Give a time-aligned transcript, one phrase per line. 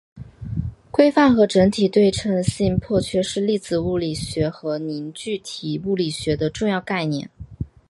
[0.89, 7.29] 规范和整体对称性破缺是粒子物理学和凝聚体物理学的重要概念。